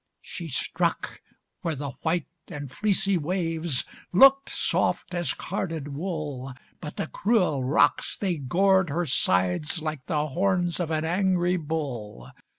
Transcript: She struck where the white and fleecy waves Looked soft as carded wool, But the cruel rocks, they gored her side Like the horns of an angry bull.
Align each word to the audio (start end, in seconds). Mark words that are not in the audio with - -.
She 0.23 0.47
struck 0.47 1.21
where 1.61 1.75
the 1.75 1.91
white 2.01 2.25
and 2.47 2.71
fleecy 2.71 3.19
waves 3.19 3.85
Looked 4.11 4.49
soft 4.49 5.13
as 5.13 5.35
carded 5.35 5.89
wool, 5.89 6.55
But 6.79 6.95
the 6.95 7.05
cruel 7.05 7.63
rocks, 7.63 8.17
they 8.17 8.37
gored 8.37 8.89
her 8.89 9.05
side 9.05 9.77
Like 9.79 10.07
the 10.07 10.29
horns 10.29 10.79
of 10.79 10.89
an 10.89 11.05
angry 11.05 11.57
bull. 11.57 12.31